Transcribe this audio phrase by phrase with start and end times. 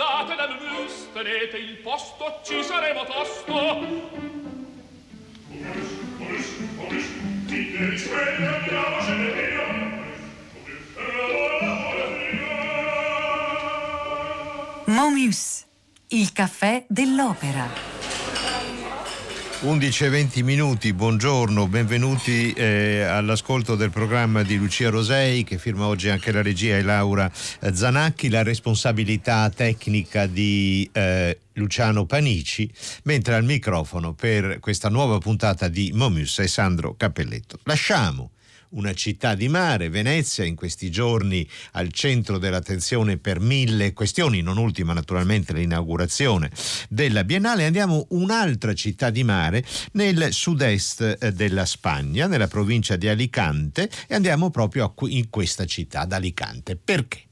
[0.00, 4.28] andate dal mus, tenete il posto, ci saremo tosto.
[14.86, 15.66] Momius,
[16.08, 17.89] il caffè dell'opera.
[19.62, 25.84] 11 e 20 minuti, buongiorno, benvenuti eh, all'ascolto del programma di Lucia Rosei che firma
[25.84, 32.72] oggi anche la regia e Laura eh, Zanacchi, la responsabilità tecnica di eh, Luciano Panici,
[33.02, 37.58] mentre al microfono per questa nuova puntata di Momus è Sandro Cappelletto.
[37.64, 38.30] Lasciamo
[38.70, 44.58] una città di mare, Venezia, in questi giorni al centro dell'attenzione per mille questioni, non
[44.58, 46.50] ultima naturalmente l'inaugurazione
[46.88, 47.64] della Biennale.
[47.64, 54.14] Andiamo un'altra città di mare nel sud-est eh, della Spagna, nella provincia di Alicante, e
[54.14, 56.76] andiamo proprio in questa città, ad Alicante.
[56.76, 57.22] Perché?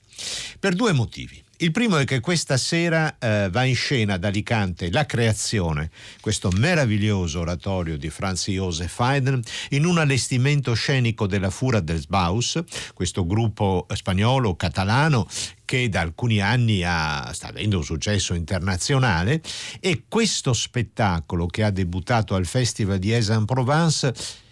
[0.58, 1.46] Per due motivi.
[1.60, 5.90] Il primo è che questa sera eh, va in scena ad Alicante La Creazione,
[6.20, 12.62] questo meraviglioso oratorio di Franz Josef Haydn, in un allestimento scenico della Fura des Baus,
[12.94, 15.26] questo gruppo spagnolo, catalano,
[15.64, 19.42] che da alcuni anni ha, sta avendo un successo internazionale.
[19.80, 24.46] E questo spettacolo che ha debuttato al Festival di Aix-en-Provence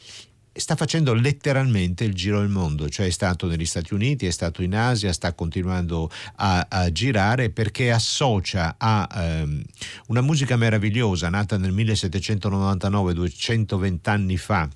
[0.56, 4.62] sta facendo letteralmente il giro del mondo, cioè è stato negli Stati Uniti, è stato
[4.62, 9.08] in Asia, sta continuando a, a girare perché associa a
[9.42, 9.62] um,
[10.08, 14.68] una musica meravigliosa nata nel 1799, 220 anni fa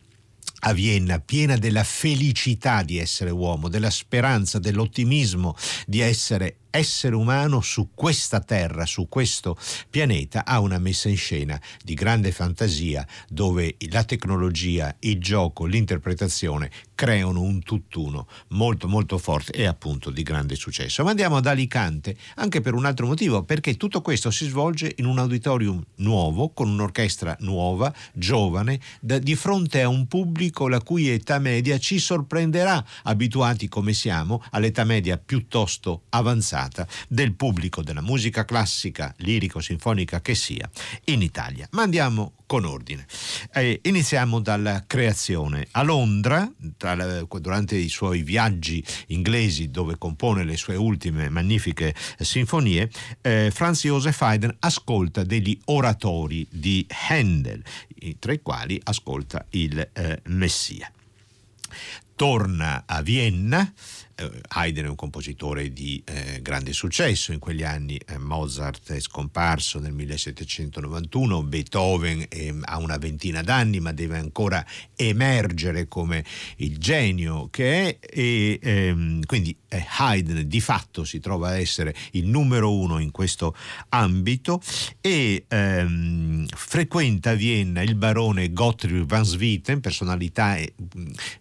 [0.62, 5.56] a Vienna, piena della felicità di essere uomo, della speranza, dell'ottimismo
[5.86, 9.56] di essere essere umano su questa terra, su questo
[9.88, 16.70] pianeta, ha una messa in scena di grande fantasia dove la tecnologia, il gioco, l'interpretazione
[16.94, 21.02] creano un tutt'uno molto molto forte e appunto di grande successo.
[21.02, 25.06] Ma andiamo ad Alicante anche per un altro motivo, perché tutto questo si svolge in
[25.06, 31.08] un auditorium nuovo, con un'orchestra nuova, giovane, da, di fronte a un pubblico la cui
[31.08, 38.02] età media ci sorprenderà, abituati come siamo all'età media piuttosto avanzata apprezzata del pubblico della
[38.02, 40.68] musica classica, lirico-sinfonica che sia,
[41.04, 41.66] in Italia.
[41.72, 43.06] Ma andiamo con ordine.
[43.54, 45.68] Eh, iniziamo dalla creazione.
[45.72, 52.90] A Londra, tra, durante i suoi viaggi inglesi dove compone le sue ultime magnifiche sinfonie,
[53.22, 57.62] eh, Franz Joseph Haydn ascolta degli oratori di Handel,
[58.18, 60.90] tra i quali ascolta il eh, Messia.
[62.16, 63.72] Torna a Vienna,
[64.09, 64.09] eh,
[64.48, 69.78] Haydn è un compositore di eh, grande successo, in quegli anni eh, Mozart è scomparso
[69.78, 74.64] nel 1791, Beethoven eh, ha una ventina d'anni ma deve ancora
[74.96, 76.24] emergere come
[76.56, 77.98] il genio che è.
[78.00, 83.10] E ehm, quindi eh, Haydn di fatto si trova a essere il numero uno in
[83.10, 83.54] questo
[83.90, 84.60] ambito.
[85.00, 90.72] E ehm, frequenta Vienna il barone Gottlieb van Swieten, personalità eh,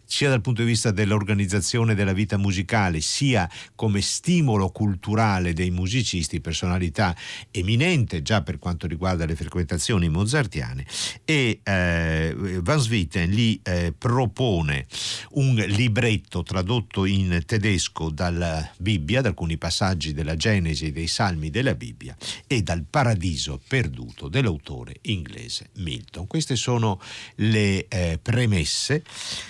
[0.05, 2.68] sia dal punto di vista dell'organizzazione della vita musicale,
[3.01, 7.15] sia come stimolo culturale dei musicisti, personalità
[7.51, 10.85] eminente già per quanto riguarda le frequentazioni mozartiane,
[11.25, 14.85] e eh, Van Swieten gli eh, propone
[15.31, 21.75] un libretto tradotto in tedesco dalla Bibbia, da alcuni passaggi della Genesi dei Salmi della
[21.75, 22.15] Bibbia,
[22.47, 26.27] e dal Paradiso perduto dell'autore inglese Milton.
[26.27, 26.99] Queste sono
[27.35, 29.03] le eh, premesse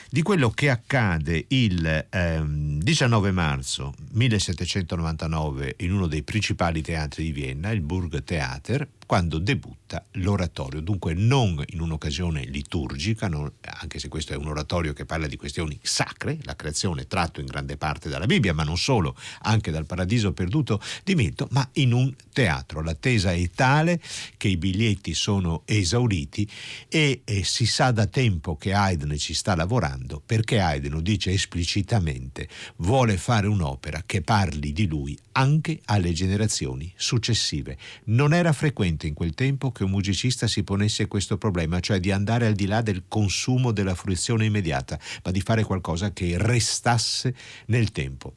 [0.09, 7.31] di quello che accade il ehm, 19 marzo 1799 in uno dei principali teatri di
[7.31, 14.34] Vienna, il Burgtheater, quando debutta l'oratorio, dunque non in un'occasione liturgica, non, anche se questo
[14.34, 18.28] è un oratorio che parla di questioni sacre, la creazione tratto in grande parte dalla
[18.28, 22.84] Bibbia, ma non solo, anche dal paradiso perduto di Milton, ma in un teatro.
[22.84, 24.00] L'attesa è tale
[24.38, 26.47] che i biglietti sono esauriti
[26.88, 31.31] e, e si sa da tempo che Haydn ci sta lavorando perché Haydn lo dice
[31.31, 37.76] esplicitamente, vuole fare un'opera che parli di lui anche alle generazioni successive.
[38.06, 41.99] Non era frequente frequente in quel tempo che un musicista si ponesse questo problema, cioè
[41.99, 46.35] di andare al di là del consumo della fruizione immediata, ma di fare qualcosa che
[46.37, 47.34] restasse
[47.67, 48.34] nel tempo.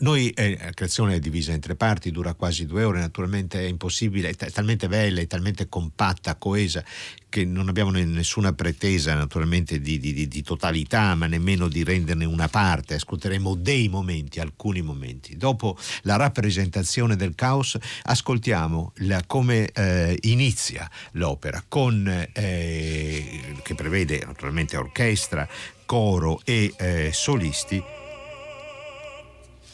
[0.00, 3.68] Noi, eh, la creazione è divisa in tre parti, dura quasi due ore, naturalmente è
[3.68, 6.82] impossibile, è, talmente bella, è talmente compatta, coesa,
[7.28, 12.48] che non abbiamo nessuna pretesa naturalmente di, di, di, totalità, ma nemmeno di renderne una
[12.48, 15.36] parte, ascolteremo dei momenti, alcuni momenti.
[15.36, 24.22] Dopo la rappresentazione del caos ascoltiamo la, come eh, inizia l'opera, con, eh, che prevede
[24.24, 25.46] naturalmente orchestra,
[25.84, 27.99] coro e eh, solisti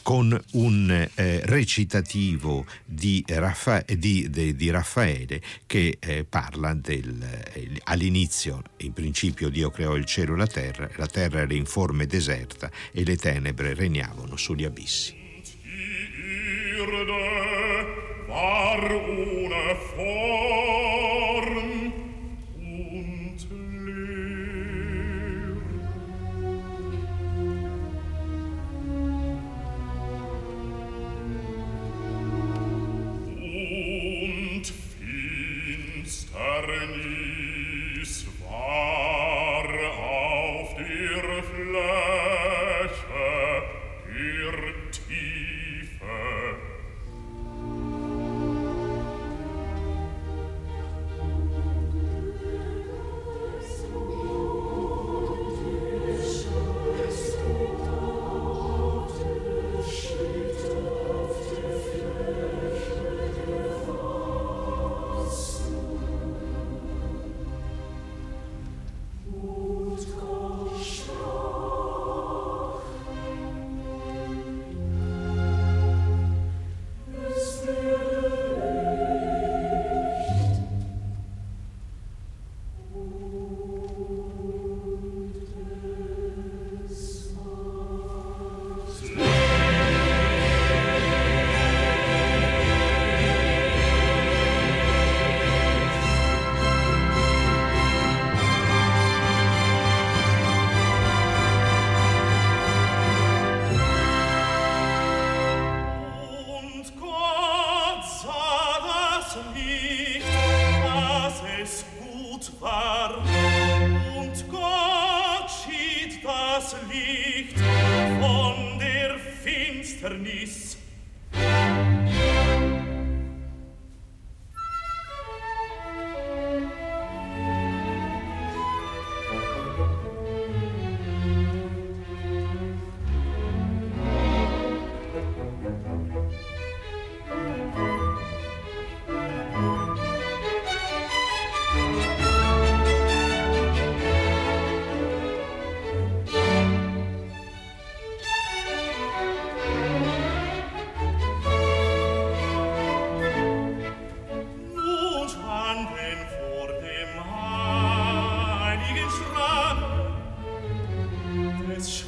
[0.07, 7.21] con un eh, recitativo di, Raffa- di, di, di Raffaele che eh, parla del,
[7.51, 11.65] eh, all'inizio, in principio Dio creò il cielo e la terra, la terra era in
[11.65, 15.13] forma deserta e le tenebre regnavano sugli abissi.
[18.29, 20.66] War una form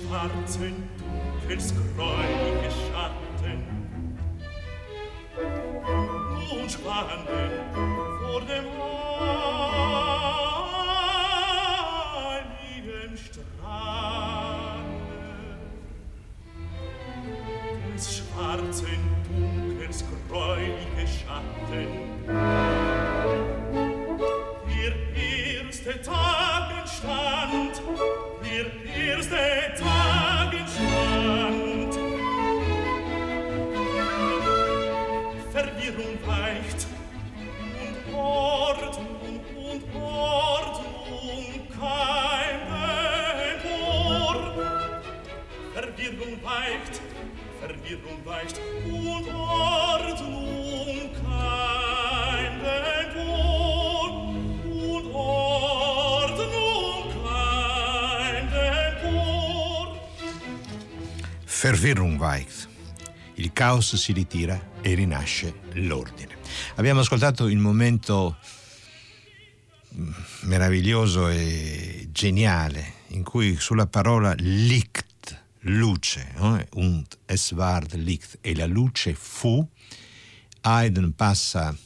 [0.09, 3.63] schwarzen dunkels gräuliche Schatten
[6.51, 7.27] und schwanen
[8.23, 9.18] vor dem Ort
[61.59, 62.69] Verwirrungweicht.
[63.33, 66.37] Il caos si ritira e rinasce l'ordine.
[66.75, 68.37] Abbiamo ascoltato il momento
[69.93, 70.11] mm,
[70.43, 76.65] meraviglioso e geniale in cui sulla parola Licht, luce, no?
[76.75, 79.65] und es ward Licht, e la luce fu,
[80.61, 81.77] Haydn passa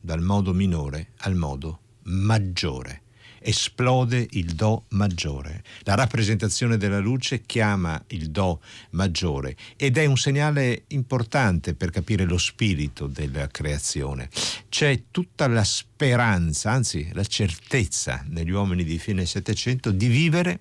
[0.00, 3.02] dal modo minore al modo maggiore
[3.40, 5.64] esplode il Do maggiore.
[5.80, 8.60] La rappresentazione della luce chiama il Do
[8.90, 14.28] maggiore ed è un segnale importante per capire lo spirito della creazione.
[14.68, 20.60] C'è tutta la speranza, anzi la certezza negli uomini di fine Settecento di vivere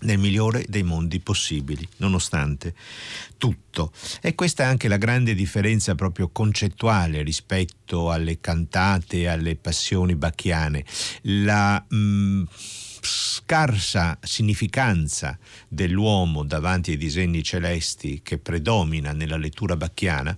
[0.00, 2.74] nel migliore dei mondi possibili, nonostante
[3.36, 3.92] tutto.
[4.20, 10.84] E questa è anche la grande differenza proprio concettuale rispetto alle cantate, alle passioni bacchiane.
[11.22, 12.42] La mh, mm,
[13.02, 15.38] scarsa significanza
[15.68, 20.36] dell'uomo davanti ai disegni celesti che predomina nella lettura bacchiana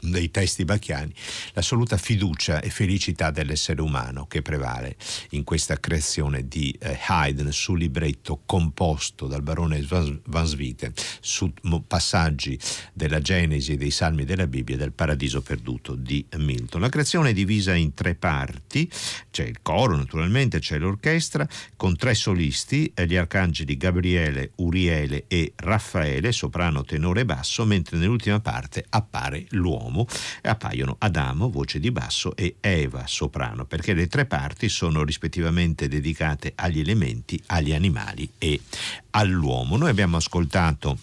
[0.00, 1.12] dei testi bacchiani,
[1.52, 4.96] l'assoluta fiducia e felicità dell'essere umano che prevale
[5.30, 11.52] in questa creazione di eh, Haydn sul libretto composto dal barone Van Swieten su
[11.86, 12.58] passaggi
[12.92, 16.80] della Genesi e dei Salmi della Bibbia del Paradiso perduto di Milton.
[16.80, 18.90] La creazione è divisa in tre parti,
[19.30, 26.32] c'è il coro naturalmente, c'è l'orchestra con tre solisti, gli arcangeli Gabriele, Uriele e Raffaele,
[26.32, 30.06] soprano, tenore e basso, mentre nell'ultima parte appare l'uomo uomo
[30.42, 36.52] appaiono Adamo, voce di basso, e Eva, soprano, perché le tre parti sono rispettivamente dedicate
[36.54, 38.60] agli elementi, agli animali e
[39.10, 39.76] all'uomo.
[39.76, 40.98] Noi abbiamo ascoltato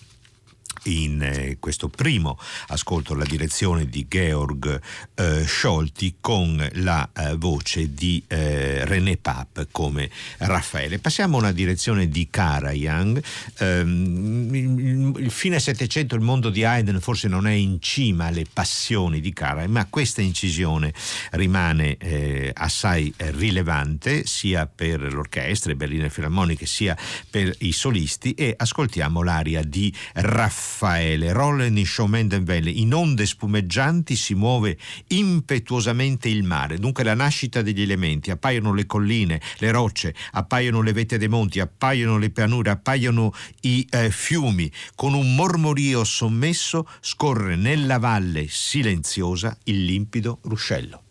[0.83, 4.79] in eh, questo primo ascolto la direzione di Georg
[5.15, 10.99] eh, Scholti con la eh, voce di eh, René Pape come Raffaele.
[10.99, 13.19] Passiamo a una direzione di Karajan.
[13.59, 19.19] Ehm, il, fine Settecento, il mondo di Haydn forse non è in cima alle passioni
[19.19, 20.93] di Karajan, ma questa incisione
[21.31, 26.95] rimane eh, assai rilevante sia per l'orchestra, le Berliner Filarmoniche, sia
[27.29, 34.17] per i solisti e ascoltiamo l'aria di Raffaele Raffaele, Rollen in Schaumendenwelle, in onde spumeggianti
[34.17, 40.13] si muove impetuosamente il mare, dunque la nascita degli elementi, appaiono le colline, le rocce,
[40.31, 46.03] appaiono le vette dei monti, appaiono le pianure, appaiono i eh, fiumi, con un mormorio
[46.03, 51.06] sommesso scorre nella valle silenziosa il limpido ruscello.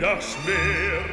[0.00, 1.04] Das Meer.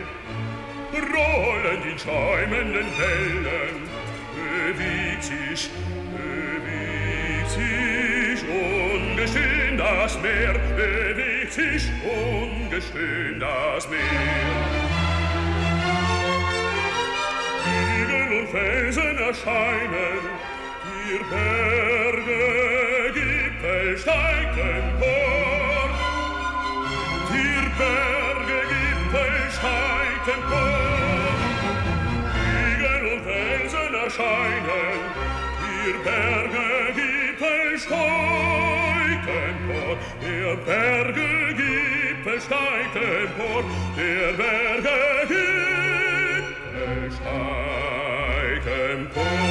[0.93, 3.89] Rollen die schäumenden Wellen,
[4.35, 5.69] bewegt sich,
[6.13, 13.99] bewegt sich ungestehen das Meer, bewegt sich ungestehen das Meer.
[17.65, 20.23] Hügel und Felsen erscheinen,
[21.09, 25.60] ihr Berge, Gipfel steigt empor,
[27.81, 31.41] Berge Gipfel scheiten hoch.
[32.35, 34.99] Hügel und Felsen erscheinen,
[35.85, 40.01] ihr Berge Gipfel scheiten hoch.
[40.21, 49.50] Ihr Berge Gipfel scheiten hoch, ihr Berge Gipfel scheiten hoch.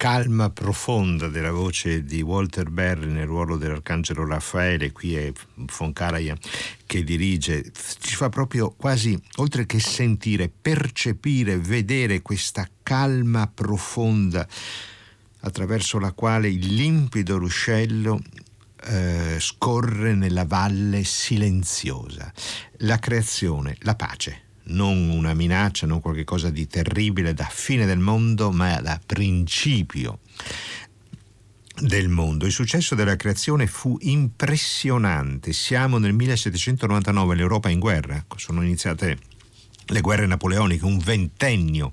[0.00, 5.30] calma profonda della voce di Walter Berry nel ruolo dell'Arcangelo Raffaele, qui è
[5.66, 6.34] Foncaraia
[6.86, 7.70] che dirige,
[8.00, 14.48] ci fa proprio quasi, oltre che sentire, percepire, vedere questa calma profonda
[15.40, 18.22] attraverso la quale il limpido ruscello
[18.84, 22.32] eh, scorre nella valle silenziosa.
[22.78, 28.50] La creazione, la pace non una minaccia, non qualcosa di terribile da fine del mondo,
[28.50, 30.20] ma da principio
[31.80, 32.46] del mondo.
[32.46, 35.52] Il successo della creazione fu impressionante.
[35.52, 39.18] Siamo nel 1799, l'Europa in guerra, sono iniziate
[39.90, 41.92] le guerre napoleoniche, un ventennio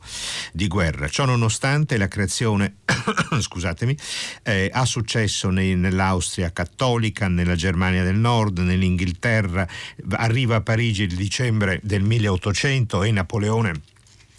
[0.54, 1.08] di guerra.
[1.10, 2.78] Ciò nonostante la creazione
[3.40, 3.98] scusatemi,
[4.44, 9.68] eh, ha successo nei, nell'Austria cattolica, nella Germania del Nord, nell'Inghilterra,
[10.12, 13.82] arriva a Parigi il dicembre del 1800 e Napoleone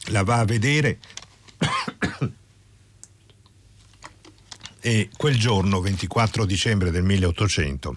[0.06, 0.98] la va a vedere.
[4.80, 7.96] e quel giorno, 24 dicembre del 1800,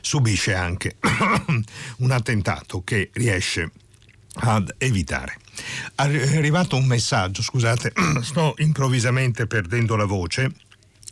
[0.00, 0.96] subisce anche
[1.98, 3.70] un attentato che riesce a
[4.36, 5.38] ad evitare.
[5.94, 10.50] È arrivato un messaggio, scusate, sto improvvisamente perdendo la voce.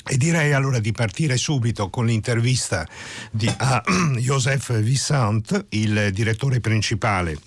[0.06, 2.86] E direi allora di partire subito con l'intervista
[3.30, 3.82] di, a
[4.18, 7.38] Joseph Vissant, il direttore principale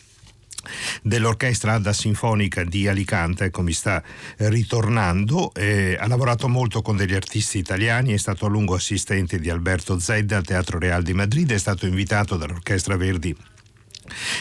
[1.01, 4.03] dell'orchestra Adda Sinfonica di Alicante, ecco mi sta
[4.37, 9.49] ritornando, eh, ha lavorato molto con degli artisti italiani, è stato a lungo assistente di
[9.49, 13.35] Alberto Zedda al Teatro Real di Madrid, è stato invitato dall'Orchestra Verdi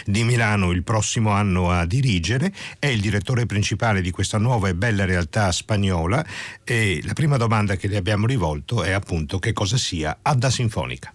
[0.04, 4.74] di Milano il prossimo anno a dirigere, è il direttore principale di questa nuova e
[4.74, 6.24] bella realtà spagnola
[6.64, 11.12] e la prima domanda che le abbiamo rivolto è appunto che cosa sia Adda Sinfonica.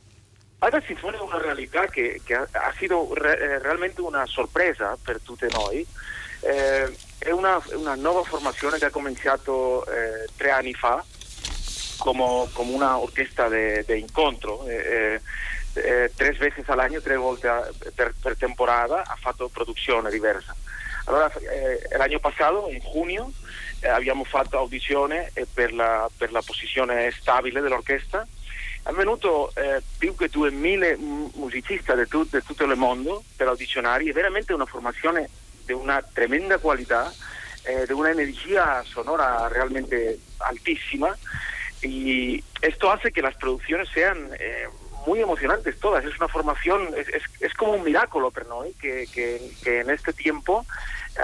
[0.60, 5.20] Adda Sinfonica è una realtà che, che ha, sido re, eh, realmente una sorpresa per
[5.24, 5.86] tutti noi.
[6.42, 11.04] Eh, è una, una, nuova formazione che ha cominciato eh, tre anni fa
[11.98, 14.66] come, come una orchestra di incontro.
[14.68, 15.22] Eh,
[15.76, 20.10] eh eh, tres veces al año, tres volte a, per, per, temporada, ha fatto produzione
[20.10, 20.56] diversa.
[21.06, 23.32] Allora, eh, l'anno passato, in giugno,
[23.80, 28.26] eh, abbiamo fatto audizione eh, per la, per, la, posizione stabile dell'orchestra.
[28.84, 34.12] È venuto eh, più che 2000 musicisti di tu, tutto il mondo per audizionare, è
[34.12, 35.30] veramente una formazione
[35.66, 37.12] di una tremenda qualità,
[37.64, 41.16] eh, di un'energia sonora realmente altissima.
[41.84, 44.68] Y esto hace que las producciones sean eh,
[45.06, 46.04] muy emocionantes todas.
[46.06, 49.90] Es una formación, es, es, es como un milagro para nosotros que, que, que, en
[49.90, 50.66] este tiempo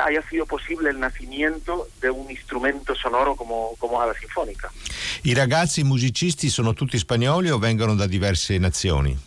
[0.05, 4.71] haya sido posible il nascimento di un strumento sonoro come, come la sinfonica.
[5.23, 9.17] I ragazzi musicisti sono tutti spagnoli o vengono da diverse nazioni?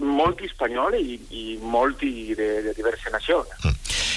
[0.00, 2.34] Molti spagnoli e molti di
[2.74, 3.48] diverse nazioni.
[3.66, 3.70] Mm.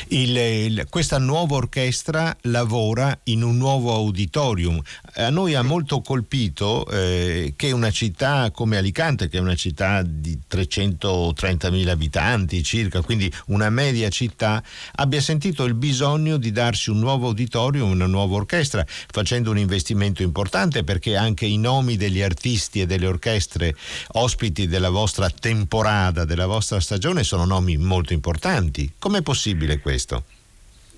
[0.10, 4.82] Il, il, questa nuova orchestra lavora in un nuovo auditorium.
[5.16, 10.04] A noi ha molto colpito eh, che una città come Alicante, che è una città
[10.04, 14.63] di 330.000 abitanti circa, quindi una media città,
[14.96, 20.24] abbia sentito il bisogno di darsi un nuovo auditorium, una nuova orchestra, facendo un investimento
[20.24, 23.76] importante perché anche i nomi degli artisti e delle orchestre
[24.13, 25.30] ospiti della vostra
[25.67, 28.93] temporada, della vostra stagione, sono nomi molto importanti.
[28.97, 30.23] Com'è possibile questo?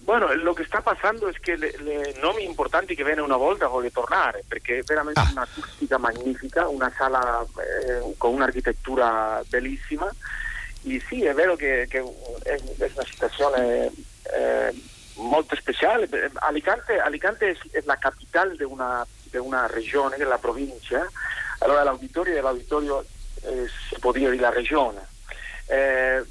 [0.03, 3.67] Bueno, lo che sta passando è che le, le nomi importanti che viene una volta
[3.67, 5.29] vogliono tornare, perché è veramente ah.
[5.31, 10.07] un'acustica magnifica, una sala eh, con un'architettura bellissima.
[10.83, 11.99] E sì, è vero che, che
[12.43, 13.91] è, è, una situazione
[14.35, 14.81] eh,
[15.15, 16.07] molto speciale.
[16.35, 21.07] Alicante, Alicante è la capitale di una, di una regione, della provincia,
[21.59, 23.05] allora l'auditorio è l'auditorio,
[23.41, 25.07] eh, si può dire, della regione.
[25.67, 26.23] Eh,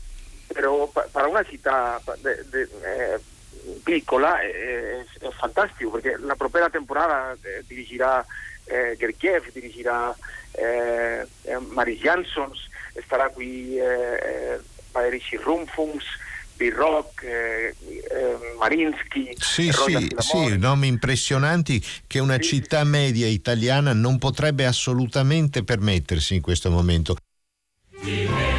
[0.49, 3.21] pero para una città de, de, eh,
[3.85, 8.25] piccola è, è, fantastico perché la prossima temporada eh, dirigirà
[8.65, 10.15] eh, Gergiev, dirigirà
[10.53, 12.69] eh, eh Maris Jansons,
[13.05, 14.59] starà qui eh,
[14.91, 16.05] Valerisi Rumfungs,
[16.59, 19.33] Birrock, eh, eh, Marinsky.
[19.39, 22.89] Sì, sì, sì, nomi impressionanti che una sì, città sì.
[22.89, 27.17] media italiana non potrebbe assolutamente permettersi in questo momento.
[28.03, 28.58] Sì.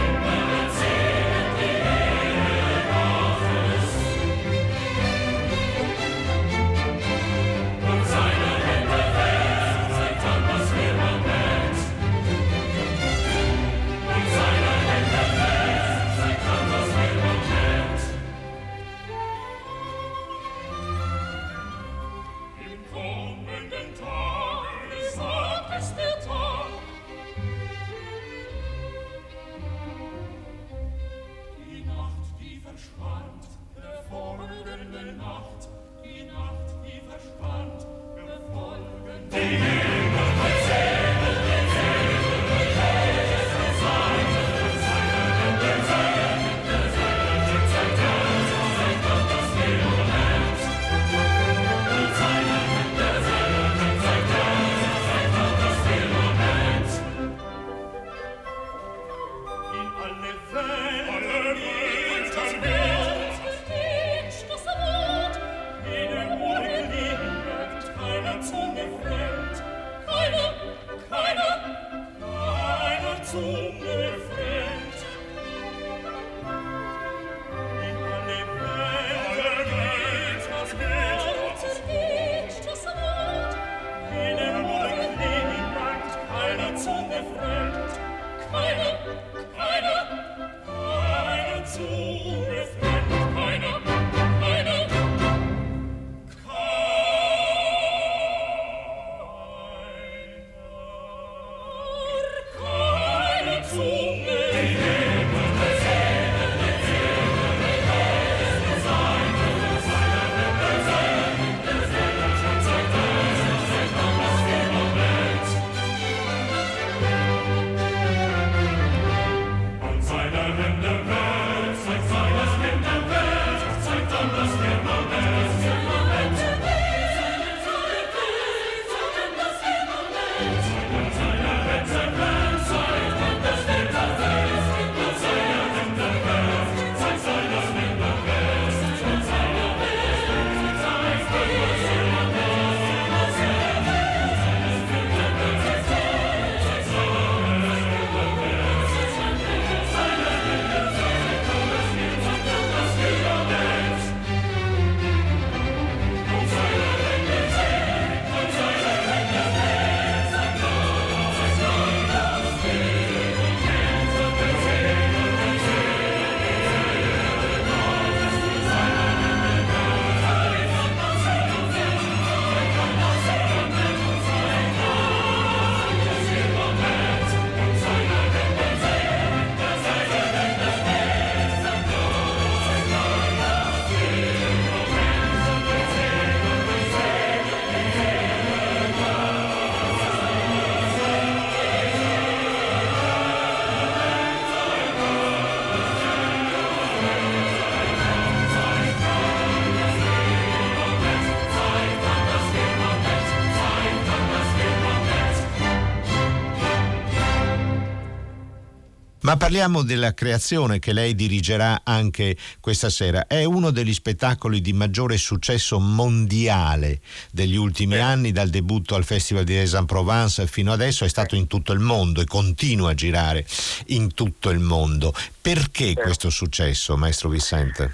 [209.29, 213.27] Ma parliamo della creazione che lei dirigerà anche questa sera.
[213.27, 217.99] È uno degli spettacoli di maggiore successo mondiale degli ultimi eh.
[217.99, 222.21] anni, dal debutto al Festival di Aix-en-Provence fino adesso, è stato in tutto il mondo
[222.21, 223.45] e continua a girare
[223.89, 225.13] in tutto il mondo.
[225.39, 225.93] Perché eh.
[225.93, 227.93] questo successo, maestro Vicente?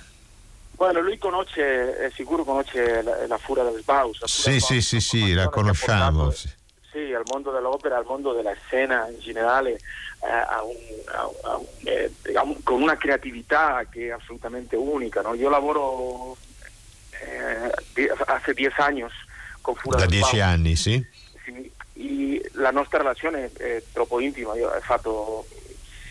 [0.72, 4.24] Bueno, lui conosce, è sicuro conosce la, la Fura del Baus.
[4.24, 6.32] Sì, sì, sì, sì, la conosciamo.
[6.32, 6.48] Sì.
[6.94, 9.82] sì, al mondo dell'opera, al mondo della scena in generale
[10.26, 12.12] a un, a, a, eh,
[12.64, 15.22] con una creatività che è assolutamente unica.
[15.22, 15.34] ¿no?
[15.34, 16.38] Io lavoro
[17.12, 19.06] eh, hace 10 anni
[19.62, 21.04] con Fura Da 10 anni, sì?
[21.44, 21.74] sì
[22.54, 25.46] la nostra relazione è troppo intima, io ho fatto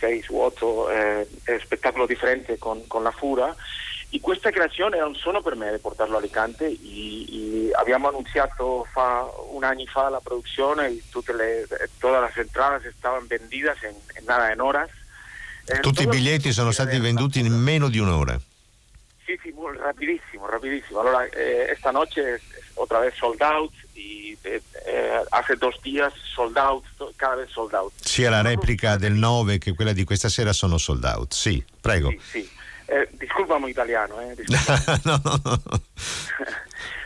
[0.01, 1.29] 6 su 8 eh,
[1.63, 3.55] spettacoli differenti con, con la Fura
[4.15, 8.87] e questa creazione non solo per me di portarlo a Alicante e, e abbiamo annunciato
[8.93, 11.67] fa un anno fa la produzione tutte le,
[11.99, 14.89] todas las entradas estaban vendidas en, en nada en horas.
[15.67, 18.39] Eh, Tutti i biglietti sono stati venduti in meno di un'ora.
[19.25, 21.01] Sì, sì, rapidissimo, rapidissimo.
[21.01, 22.41] Allora, eh, esta noche
[22.75, 26.85] otra vez sold out y eh, eh, hace dos días sold out,
[27.17, 27.93] cada vez sold out.
[28.01, 31.33] Sia la replica del 9 che quella di questa sera sono sold out.
[31.33, 32.11] Sì, prego.
[32.11, 32.63] Sì, sì.
[32.87, 34.35] Eh, disculpami italiano, eh,
[35.05, 35.61] no, no, no.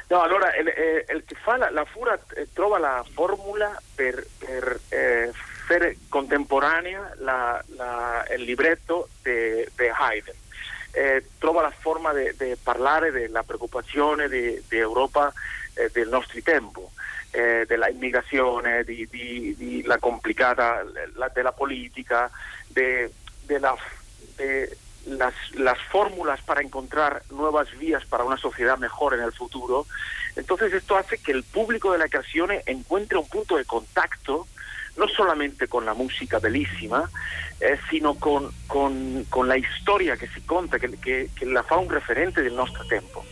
[0.08, 4.80] no, allora il, il che fa la, la Fura eh, trova la formula per, per
[4.88, 5.30] eh,
[5.68, 10.32] fare contemporanea la, la, il libretto di Haydn.
[10.90, 15.32] Eh, trova la forma di parlare della preoccupazione di, Europa
[15.74, 16.92] eh, del nostro tempo,
[17.30, 20.82] eh, della immigrazione, di, di, di la complicata
[21.14, 22.30] la, della politica,
[22.66, 23.12] de,
[23.42, 23.76] della,
[24.36, 24.76] de,
[25.08, 29.86] las, las fórmulas para encontrar nuevas vías para una sociedad mejor en el futuro.
[30.36, 34.46] Entonces esto hace que el público de la creación encuentre un punto de contacto
[34.96, 37.08] no solamente con la música bellísima,
[37.60, 38.52] eh, sino con,
[39.46, 43.24] la historia que si conta, que, que, que, la fa un referente del nostro tempo.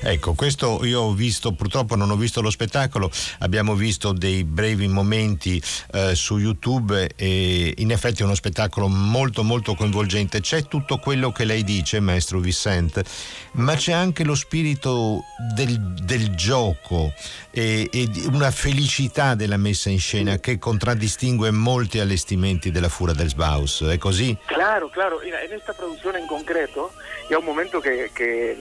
[0.00, 4.88] Ecco, questo io ho visto, purtroppo non ho visto lo spettacolo, abbiamo visto dei brevi
[4.88, 5.62] momenti
[5.92, 10.40] eh, su YouTube e in effetti è uno spettacolo molto molto coinvolgente.
[10.40, 13.04] C'è tutto quello che lei dice, maestro Vicente,
[13.52, 15.22] ma c'è anche lo spirito
[15.54, 17.12] del, del gioco
[17.50, 23.28] e, e, una felicità della messa in scena che contraddistingue molti allestimenti della Fura del
[23.28, 23.82] Sbaus.
[23.82, 24.36] ¿È così?
[24.46, 25.20] Claro, claro.
[25.22, 26.92] In questa produzione in concreto
[27.28, 28.52] hay un momento che que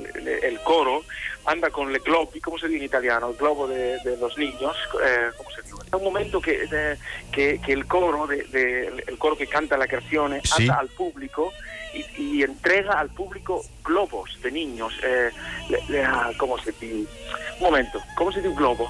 [0.43, 1.03] el coro
[1.49, 3.29] anda con le globi, ¿cómo se dice en italiano?
[3.29, 5.75] El globo de, de los niños, eh, ¿cómo se dice?
[5.91, 6.97] È un momento che, de,
[7.31, 10.61] che, che il coro, de, el coro che canta la creazione, sì.
[10.61, 11.51] anda al pubblico
[11.93, 14.93] y, y, entrega al público globos de niños.
[15.03, 15.31] Eh,
[15.69, 17.09] le, le, ah, ¿Cómo se dice?
[17.57, 18.87] Un momento, ¿cómo se dice un globo?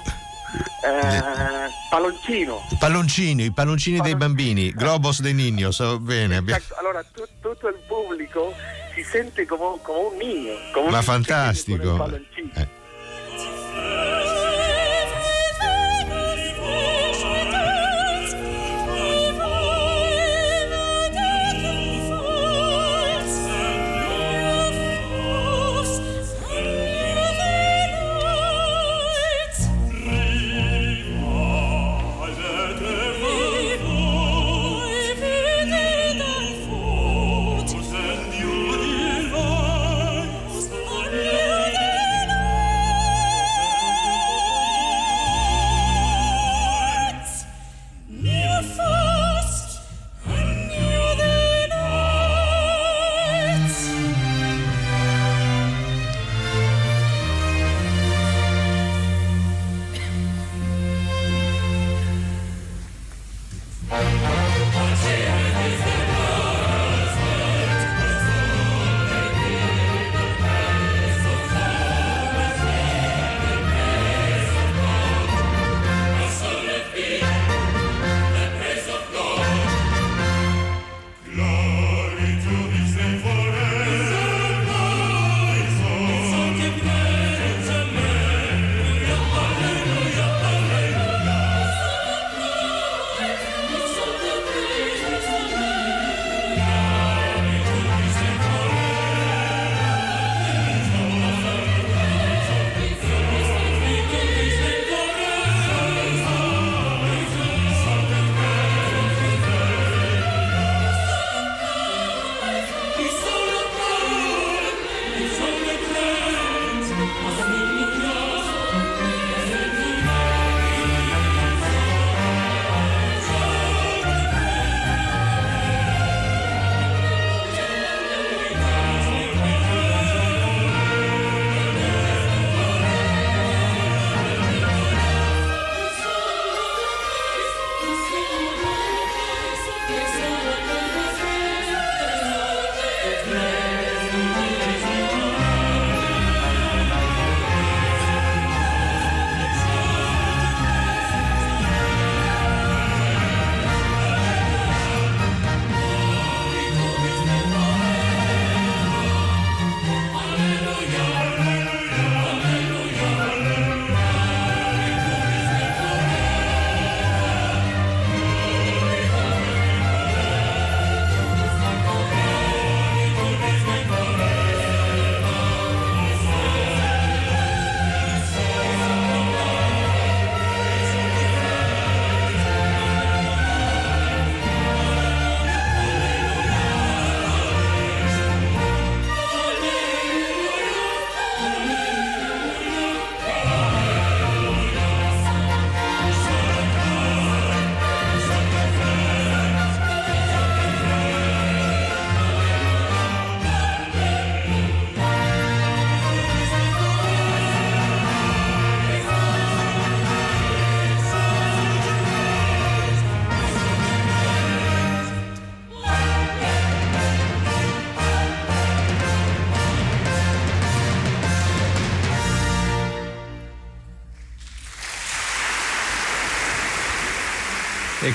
[0.84, 2.62] Eh, palloncino.
[2.80, 6.42] Palloncini, i palloncini dei bambini, globos dei niños, so bene.
[6.46, 6.76] Esatto.
[6.80, 8.54] Allora tu, tutto il pubblico
[8.96, 10.54] si sente come, come un niño.
[10.74, 12.20] Come Ma un fantastico.
[12.54, 12.79] Eh.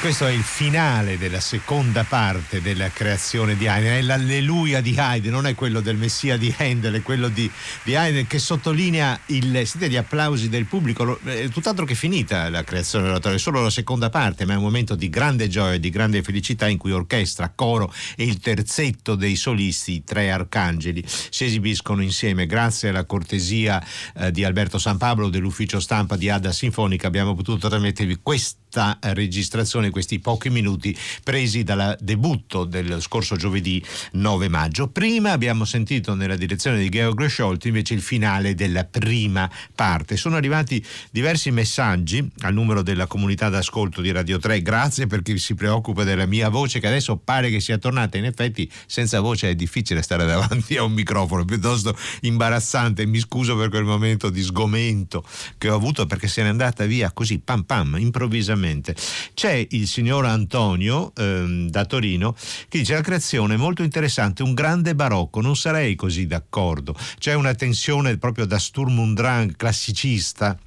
[0.04, 5.30] Questo è il finale della seconda parte della creazione di Haydn, è l'alleluia di Haydn,
[5.30, 7.50] non è quello del Messia di Handel, è quello di,
[7.84, 12.62] di Haydn che sottolinea il, sentite gli applausi del pubblico, è tutt'altro che finita la
[12.64, 15.88] creazione dell'oratorio, è solo la seconda parte, ma è un momento di grande gioia, di
[15.88, 21.46] grande felicità in cui orchestra, coro e il terzetto dei solisti, i tre arcangeli, si
[21.46, 22.44] esibiscono insieme.
[22.44, 23.82] Grazie alla cortesia
[24.18, 28.63] eh, di Alberto San Pablo dell'ufficio stampa di Ada Sinfonica abbiamo potuto trasmettervi questa
[29.00, 33.82] registrazione, questi pochi minuti presi dal debutto del scorso giovedì
[34.12, 34.88] 9 maggio.
[34.88, 40.16] Prima abbiamo sentito nella direzione di Georg Scholti invece il finale della prima parte.
[40.16, 44.62] Sono arrivati diversi messaggi al numero della comunità d'ascolto di Radio 3.
[44.62, 48.18] Grazie per chi si preoccupa della mia voce che adesso pare che sia tornata.
[48.18, 53.06] In effetti senza voce è difficile stare davanti a un microfono, piuttosto imbarazzante.
[53.06, 55.24] Mi scuso per quel momento di sgomento
[55.58, 58.94] che ho avuto perché se n'è andata via così pam pam improvvisamente assolutamente.
[59.34, 62.34] C'è il signor Antonio ehm, da Torino
[62.68, 66.96] che dice la creazione è molto interessante, un grande barocco, non sarei così d'accordo.
[67.18, 70.58] C'è una tensione proprio da Sturm und Drang classicista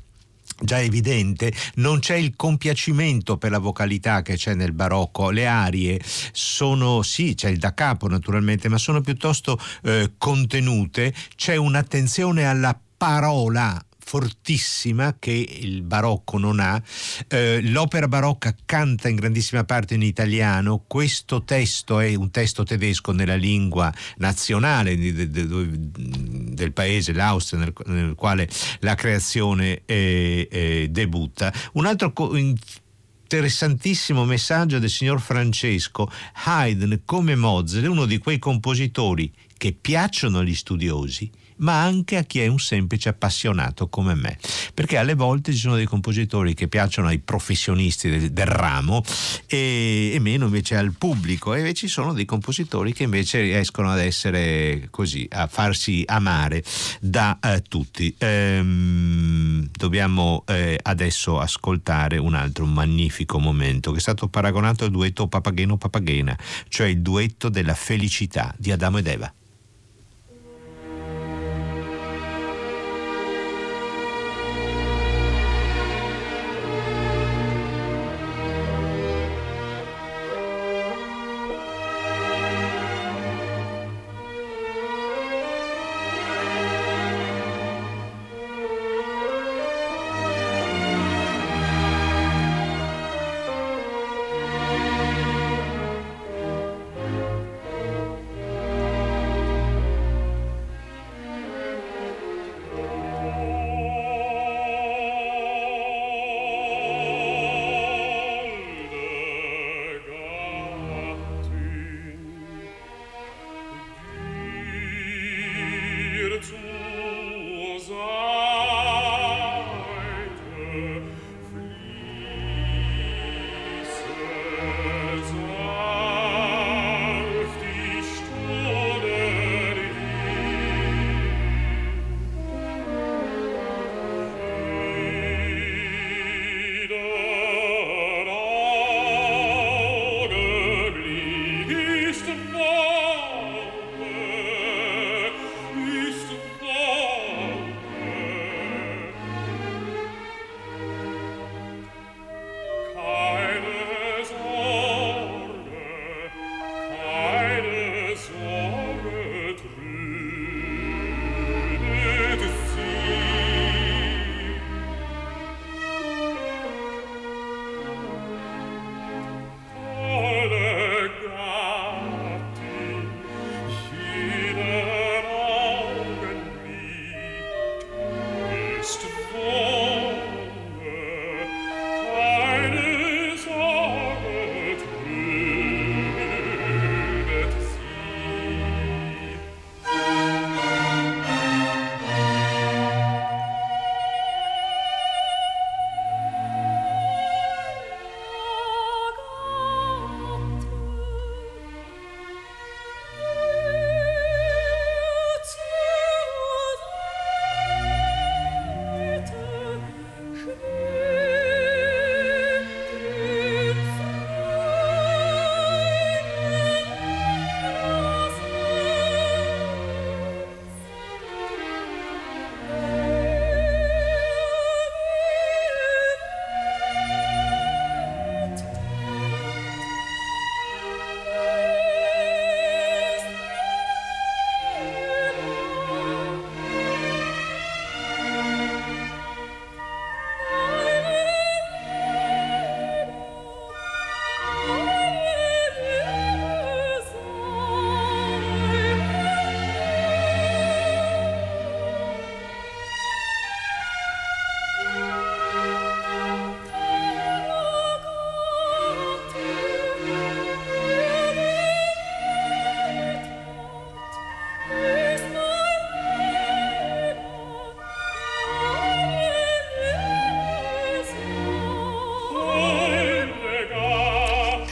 [0.60, 6.02] già evidente, non c'è il compiacimento per la vocalità che c'è nel barocco, le arie
[6.32, 12.76] sono, sì, c'è il da capo naturalmente, ma sono piuttosto eh, contenute, c'è un'attenzione alla
[12.98, 16.82] parola fortissima che il barocco non ha.
[17.28, 23.12] Eh, l'opera barocca canta in grandissima parte in italiano, questo testo è un testo tedesco
[23.12, 28.48] nella lingua nazionale di, de, de, del paese, l'Austria, nel, nel, quale
[28.80, 31.54] la creazione è, è debutta.
[31.74, 36.10] Un altro co- interessantissimo messaggio del signor Francesco.
[36.46, 42.24] Haydn, come Mozart, è uno di quei compositori che piacciono agli studiosi, ma anche a
[42.24, 44.38] chi è un semplice appassionato come me.
[44.74, 49.04] Perché alle volte ci sono dei compositori che piacciono ai professionisti del, del ramo
[49.48, 54.00] e, e, meno invece al pubblico, e ci sono dei compositori che invece riescono ad
[54.00, 56.64] essere così, a farsi amare
[57.00, 58.14] da eh, tutti.
[58.18, 65.28] Ehm, dobbiamo eh, adesso ascoltare un altro magnifico momento che è stato paragonato al duetto
[65.28, 69.34] Papageno-Papagena, cioè il duetto della felicità di Adamo ed Eva.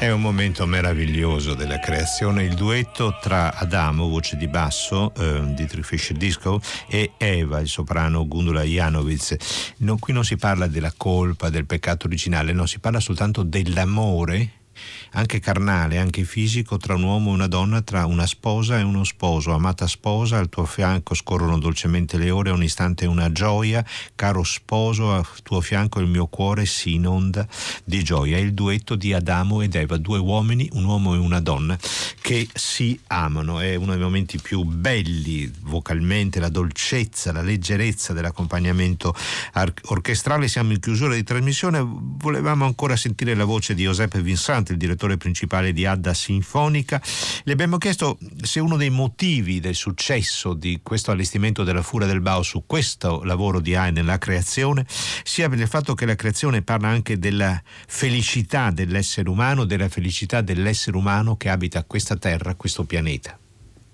[0.06, 5.84] È un momento meraviglioso della creazione, il duetto tra Adamo, voce di basso, eh, Dietrich
[5.84, 9.74] Fischer Disco, e Eva, il soprano Gundula Janovic.
[9.78, 14.65] No, qui non si parla della colpa, del peccato originale, no, si parla soltanto dell'amore
[15.12, 19.04] anche carnale, anche fisico, tra un uomo e una donna, tra una sposa e uno
[19.04, 19.54] sposo.
[19.54, 25.14] Amata sposa, al tuo fianco scorrono dolcemente le ore, un istante una gioia, caro sposo,
[25.14, 27.48] al tuo fianco il mio cuore si inonda
[27.84, 28.38] di gioia.
[28.38, 31.78] È il duetto di Adamo ed Eva, due uomini, un uomo e una donna,
[32.22, 33.60] che si amano.
[33.60, 39.16] È uno dei momenti più belli vocalmente, la dolcezza, la leggerezza dell'accompagnamento
[39.86, 40.48] orchestrale.
[40.48, 45.18] Siamo in chiusura di trasmissione, volevamo ancora sentire la voce di Giuseppe Vincent, il direttore
[45.18, 47.02] principale di Adda Sinfonica.
[47.44, 52.22] Le abbiamo chiesto se uno dei motivi del successo di questo allestimento della Fura del
[52.22, 54.86] Bao su questo lavoro di Haydn, la creazione,
[55.24, 60.42] sia per il fatto che la creazione parla anche della felicità dell'essere umano, della felicità
[60.42, 63.38] dell'essere umano che abita questa terra, questo pianeta.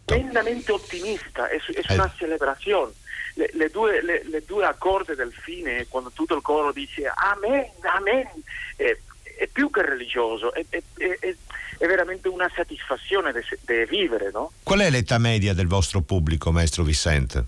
[0.06, 2.18] Tremendamente ottimista, è, è una eh.
[2.18, 2.92] celebrazione.
[3.36, 7.66] Le, le, due, le, le, due, accorde del fine, quando tutto il coro dice Amen,
[7.82, 8.28] Amen,
[8.76, 9.00] eh,
[9.42, 11.36] è più che religioso, è, è, è,
[11.80, 14.30] è veramente una soddisfazione di vivere.
[14.32, 14.52] No?
[14.62, 17.44] Qual è l'età media del vostro pubblico, maestro Vicente?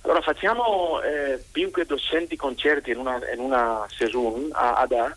[0.00, 5.16] Allora facciamo eh, più che 200 concerti in una, in una saison a Ada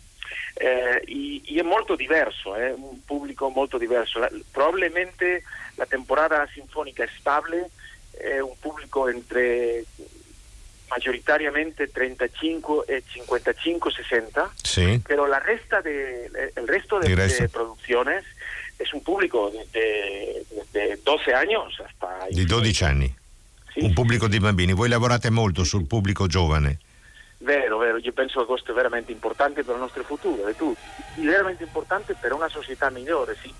[0.54, 4.20] eh, e, è molto diverso, è eh, un pubblico molto diverso.
[4.20, 5.42] La, probabilmente
[5.74, 7.70] la temporada sinfonica è stabile,
[8.12, 9.84] è un pubblico entre
[10.88, 15.02] mayoritariamente 35 e 55-60, sí.
[15.06, 18.24] pero la resta de, el resto de, de producciones
[18.78, 22.26] es un pubblico de, de 12 años hasta...
[22.30, 23.14] Di 12 anni?
[23.72, 24.72] Sì, un pubblico di bambini.
[24.72, 26.78] Voi lavorate molto sul pubblico giovane.
[27.38, 30.80] Vero, vero, io penso che questo è veramente importante per il nostro futuro, è tutti.
[31.16, 33.36] È veramente importante per una società migliore.
[33.40, 33.50] Se,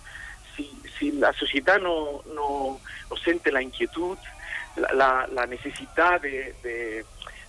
[0.54, 0.66] se,
[0.98, 4.16] se la società non no, no sente la inquietud,
[4.76, 7.04] la, la, la necessità di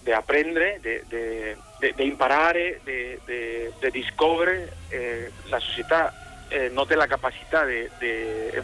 [0.07, 6.13] de aprender, de, de, de, de imparar, de, de, de descubrir, eh, la sociedad
[6.49, 8.61] eh, no tiene la capacidad de, de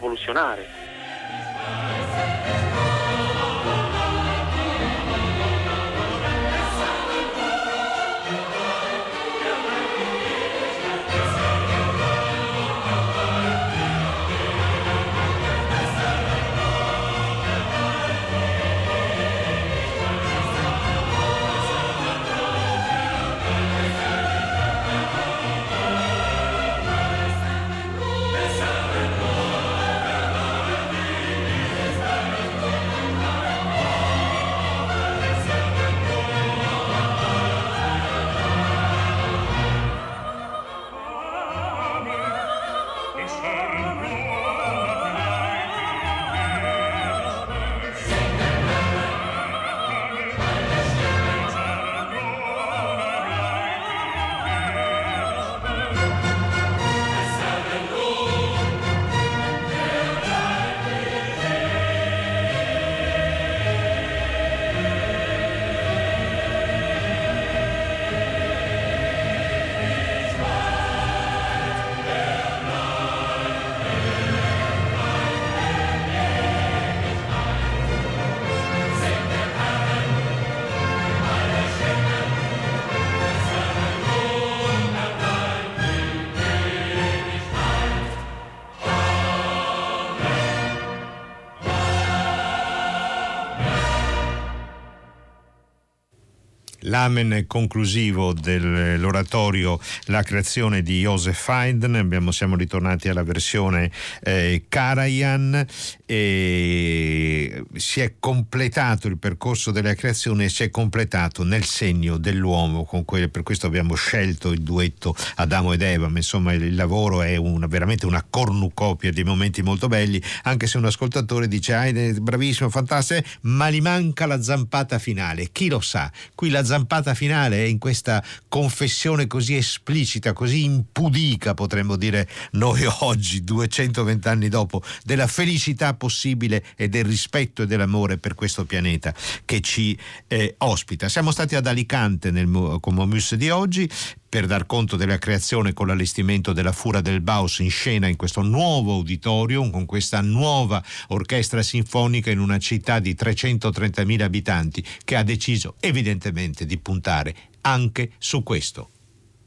[96.94, 103.90] l'amen conclusivo dell'oratorio La creazione di Joseph Haydn, abbiamo, siamo ritornati alla versione
[104.22, 105.66] eh, Karajan
[106.06, 112.84] e si è completato il percorso della creazione e si è completato nel segno dell'uomo,
[113.04, 117.34] quelle, per questo abbiamo scelto il duetto Adamo ed Eva, ma insomma il, lavoro è
[117.34, 122.70] una, veramente una cornucopia di momenti molto belli, anche se un ascoltatore dice Haydn bravissimo,
[122.70, 127.64] fantastico, ma gli manca la zampata finale, chi lo sa, qui la zampata zampata finale
[127.64, 134.82] è in questa confessione così esplicita, così impudica, potremmo dire noi oggi, 220 anni dopo,
[135.02, 139.14] della felicità possibile e del rispetto e dell'amore per questo pianeta
[139.46, 141.08] che ci eh, ospita.
[141.08, 143.88] Siamo stati ad Alicante nel Comomus di oggi
[144.34, 148.42] per dar conto della creazione con l'allestimento della Fura del Baus in scena in questo
[148.42, 155.22] nuovo auditorium con questa nuova orchestra sinfonica in una città di 330.000 abitanti che ha
[155.22, 158.90] deciso evidentemente di puntare anche su questo.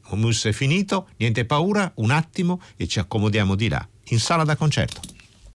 [0.08, 4.56] Hummus è finito, niente paura, un attimo e ci accomodiamo di là, in sala da
[4.56, 5.17] concerto.